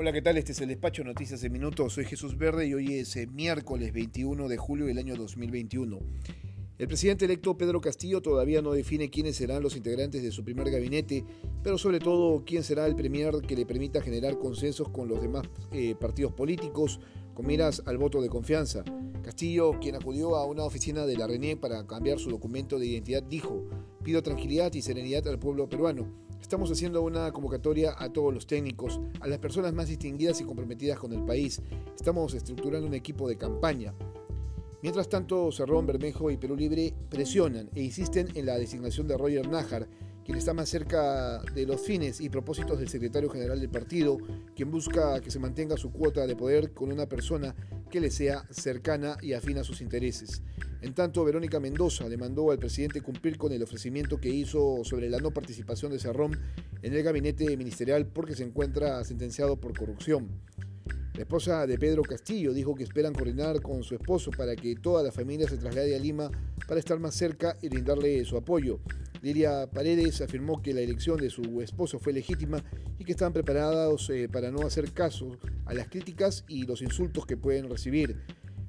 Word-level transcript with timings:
Hola, 0.00 0.14
¿qué 0.14 0.22
tal? 0.22 0.38
Este 0.38 0.52
es 0.52 0.60
el 0.62 0.68
despacho 0.68 1.04
Noticias 1.04 1.42
de 1.42 1.50
Minutos. 1.50 1.92
Soy 1.92 2.06
Jesús 2.06 2.38
Verde 2.38 2.66
y 2.66 2.72
hoy 2.72 2.94
es 2.94 3.14
eh, 3.16 3.26
miércoles 3.26 3.92
21 3.92 4.48
de 4.48 4.56
julio 4.56 4.86
del 4.86 4.96
año 4.96 5.14
2021. 5.14 5.98
El 6.78 6.88
presidente 6.88 7.26
electo 7.26 7.58
Pedro 7.58 7.82
Castillo 7.82 8.22
todavía 8.22 8.62
no 8.62 8.72
define 8.72 9.10
quiénes 9.10 9.36
serán 9.36 9.62
los 9.62 9.76
integrantes 9.76 10.22
de 10.22 10.32
su 10.32 10.42
primer 10.42 10.70
gabinete, 10.70 11.22
pero 11.62 11.76
sobre 11.76 11.98
todo 11.98 12.42
quién 12.46 12.62
será 12.62 12.86
el 12.86 12.96
premier 12.96 13.42
que 13.46 13.54
le 13.54 13.66
permita 13.66 14.00
generar 14.00 14.38
consensos 14.38 14.88
con 14.88 15.06
los 15.06 15.20
demás 15.20 15.46
eh, 15.70 15.94
partidos 16.00 16.32
políticos 16.32 16.98
con 17.34 17.46
miras 17.46 17.82
al 17.84 17.98
voto 17.98 18.22
de 18.22 18.30
confianza. 18.30 18.82
Castillo, 19.22 19.78
quien 19.82 19.96
acudió 19.96 20.36
a 20.36 20.46
una 20.46 20.64
oficina 20.64 21.04
de 21.04 21.18
la 21.18 21.26
RENIEC 21.26 21.60
para 21.60 21.86
cambiar 21.86 22.18
su 22.18 22.30
documento 22.30 22.78
de 22.78 22.86
identidad, 22.86 23.22
dijo, 23.22 23.68
pido 24.02 24.22
tranquilidad 24.22 24.72
y 24.72 24.80
serenidad 24.80 25.28
al 25.28 25.38
pueblo 25.38 25.68
peruano. 25.68 26.29
Estamos 26.40 26.70
haciendo 26.70 27.02
una 27.02 27.30
convocatoria 27.32 27.94
a 27.96 28.12
todos 28.12 28.34
los 28.34 28.46
técnicos, 28.46 29.00
a 29.20 29.28
las 29.28 29.38
personas 29.38 29.72
más 29.72 29.88
distinguidas 29.88 30.40
y 30.40 30.44
comprometidas 30.44 30.98
con 30.98 31.12
el 31.12 31.24
país. 31.24 31.62
Estamos 31.94 32.34
estructurando 32.34 32.88
un 32.88 32.94
equipo 32.94 33.28
de 33.28 33.36
campaña. 33.36 33.94
Mientras 34.82 35.08
tanto, 35.08 35.52
Cerrón, 35.52 35.86
Bermejo 35.86 36.30
y 36.30 36.38
Perú 36.38 36.56
Libre 36.56 36.94
presionan 37.08 37.68
e 37.74 37.82
insisten 37.82 38.28
en 38.34 38.46
la 38.46 38.56
designación 38.56 39.06
de 39.06 39.18
Roger 39.18 39.48
Nájar, 39.48 39.86
quien 40.24 40.38
está 40.38 40.54
más 40.54 40.68
cerca 40.68 41.42
de 41.54 41.66
los 41.66 41.80
fines 41.80 42.20
y 42.20 42.28
propósitos 42.28 42.78
del 42.78 42.88
secretario 42.88 43.30
general 43.30 43.60
del 43.60 43.70
partido, 43.70 44.18
quien 44.54 44.70
busca 44.70 45.20
que 45.20 45.30
se 45.30 45.38
mantenga 45.38 45.76
su 45.76 45.92
cuota 45.92 46.26
de 46.26 46.36
poder 46.36 46.72
con 46.72 46.92
una 46.92 47.06
persona 47.06 47.54
que 47.90 48.00
le 48.00 48.10
sea 48.10 48.46
cercana 48.50 49.16
y 49.20 49.32
afina 49.32 49.62
a 49.62 49.64
sus 49.64 49.80
intereses. 49.80 50.42
En 50.82 50.94
tanto, 50.94 51.24
Verónica 51.24 51.60
Mendoza 51.60 52.08
demandó 52.08 52.50
al 52.50 52.58
presidente 52.58 53.02
cumplir 53.02 53.36
con 53.36 53.52
el 53.52 53.62
ofrecimiento 53.62 54.18
que 54.18 54.30
hizo 54.30 54.82
sobre 54.84 55.10
la 55.10 55.18
no 55.18 55.30
participación 55.30 55.92
de 55.92 55.98
Cerrón 55.98 56.38
en 56.82 56.94
el 56.94 57.02
gabinete 57.02 57.56
ministerial 57.56 58.06
porque 58.06 58.34
se 58.34 58.44
encuentra 58.44 59.04
sentenciado 59.04 59.60
por 59.60 59.76
corrupción. 59.76 60.28
La 61.14 61.22
esposa 61.24 61.66
de 61.66 61.76
Pedro 61.76 62.02
Castillo 62.02 62.54
dijo 62.54 62.74
que 62.74 62.84
esperan 62.84 63.12
coordinar 63.12 63.60
con 63.60 63.82
su 63.82 63.94
esposo 63.94 64.30
para 64.30 64.56
que 64.56 64.74
toda 64.76 65.02
la 65.02 65.12
familia 65.12 65.46
se 65.46 65.58
traslade 65.58 65.94
a 65.94 65.98
Lima 65.98 66.30
para 66.66 66.80
estar 66.80 66.98
más 66.98 67.14
cerca 67.14 67.58
y 67.60 67.68
brindarle 67.68 68.24
su 68.24 68.38
apoyo. 68.38 68.80
Lidia 69.22 69.70
Paredes 69.70 70.20
afirmó 70.22 70.62
que 70.62 70.72
la 70.72 70.80
elección 70.80 71.18
de 71.18 71.28
su 71.28 71.60
esposo 71.60 71.98
fue 71.98 72.12
legítima 72.12 72.62
y 72.98 73.04
que 73.04 73.12
están 73.12 73.32
preparados 73.32 74.08
eh, 74.10 74.28
para 74.30 74.50
no 74.50 74.62
hacer 74.62 74.92
caso 74.92 75.36
a 75.66 75.74
las 75.74 75.88
críticas 75.88 76.44
y 76.48 76.64
los 76.64 76.80
insultos 76.80 77.26
que 77.26 77.36
pueden 77.36 77.68
recibir. 77.68 78.16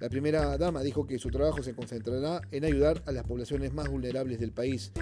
La 0.00 0.08
primera 0.10 0.58
dama 0.58 0.82
dijo 0.82 1.06
que 1.06 1.18
su 1.18 1.30
trabajo 1.30 1.62
se 1.62 1.74
concentrará 1.74 2.42
en 2.50 2.64
ayudar 2.64 3.02
a 3.06 3.12
las 3.12 3.24
poblaciones 3.24 3.72
más 3.72 3.88
vulnerables 3.88 4.38
del 4.38 4.52
país. 4.52 4.92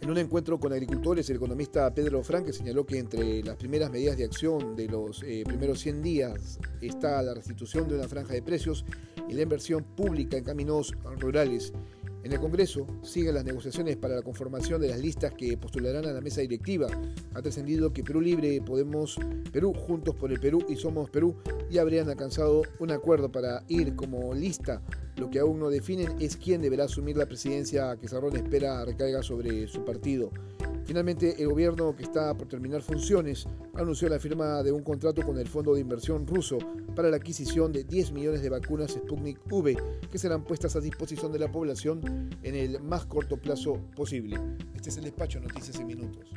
En 0.00 0.12
un 0.12 0.16
encuentro 0.16 0.58
con 0.58 0.72
agricultores, 0.72 1.28
el 1.28 1.36
economista 1.36 1.92
Pedro 1.92 2.22
Franque 2.22 2.54
señaló 2.54 2.86
que 2.86 2.98
entre 2.98 3.42
las 3.42 3.56
primeras 3.56 3.90
medidas 3.90 4.16
de 4.16 4.24
acción 4.24 4.74
de 4.74 4.86
los 4.86 5.22
eh, 5.22 5.42
primeros 5.44 5.80
100 5.80 6.02
días 6.02 6.58
está 6.80 7.22
la 7.22 7.34
restitución 7.34 7.86
de 7.88 7.96
una 7.96 8.08
franja 8.08 8.32
de 8.32 8.40
precios 8.40 8.86
y 9.28 9.34
la 9.34 9.42
inversión 9.42 9.84
pública 9.84 10.38
en 10.38 10.44
caminos 10.44 10.94
rurales. 11.18 11.74
En 12.24 12.32
el 12.32 12.40
Congreso 12.40 12.86
siguen 13.02 13.34
las 13.34 13.44
negociaciones 13.44 13.96
para 13.96 14.16
la 14.16 14.22
conformación 14.22 14.80
de 14.80 14.88
las 14.88 14.98
listas 14.98 15.32
que 15.32 15.56
postularán 15.56 16.04
a 16.04 16.12
la 16.12 16.20
mesa 16.20 16.40
directiva. 16.40 16.88
Ha 17.34 17.42
trascendido 17.42 17.92
que 17.92 18.02
Perú 18.02 18.20
Libre, 18.20 18.60
Podemos, 18.60 19.16
Perú, 19.52 19.72
Juntos 19.72 20.14
por 20.14 20.32
el 20.32 20.40
Perú 20.40 20.64
y 20.68 20.76
Somos 20.76 21.10
Perú 21.10 21.36
ya 21.70 21.82
habrían 21.82 22.08
alcanzado 22.08 22.62
un 22.80 22.90
acuerdo 22.90 23.30
para 23.30 23.62
ir 23.68 23.94
como 23.94 24.34
lista. 24.34 24.82
Lo 25.16 25.30
que 25.30 25.38
aún 25.38 25.58
no 25.58 25.70
definen 25.70 26.16
es 26.20 26.36
quién 26.36 26.60
deberá 26.60 26.84
asumir 26.84 27.16
la 27.16 27.26
presidencia 27.26 27.96
que 27.96 28.08
Sarrón 28.08 28.36
espera 28.36 28.84
recaiga 28.84 29.22
sobre 29.22 29.66
su 29.68 29.84
partido. 29.84 30.30
Finalmente, 30.88 31.34
el 31.38 31.48
gobierno 31.48 31.94
que 31.94 32.02
está 32.02 32.34
por 32.34 32.48
terminar 32.48 32.80
funciones 32.80 33.46
anunció 33.74 34.08
la 34.08 34.18
firma 34.18 34.62
de 34.62 34.72
un 34.72 34.82
contrato 34.82 35.20
con 35.20 35.38
el 35.38 35.46
Fondo 35.46 35.74
de 35.74 35.82
Inversión 35.82 36.26
ruso 36.26 36.56
para 36.96 37.10
la 37.10 37.18
adquisición 37.18 37.70
de 37.72 37.84
10 37.84 38.12
millones 38.12 38.40
de 38.40 38.48
vacunas 38.48 38.92
Sputnik 38.92 39.38
V 39.52 39.76
que 40.10 40.18
serán 40.18 40.44
puestas 40.44 40.76
a 40.76 40.80
disposición 40.80 41.30
de 41.30 41.40
la 41.40 41.52
población 41.52 42.30
en 42.42 42.54
el 42.54 42.80
más 42.80 43.04
corto 43.04 43.36
plazo 43.36 43.78
posible. 43.94 44.40
Este 44.74 44.88
es 44.88 44.96
el 44.96 45.04
despacho 45.04 45.40
Noticias 45.40 45.78
en 45.78 45.88
Minutos. 45.88 46.30